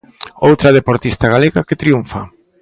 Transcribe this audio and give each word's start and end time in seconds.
Outra 0.47 0.75
deportista 0.77 1.25
galega 1.33 1.65
que 1.67 1.79
triunfa. 1.81 2.21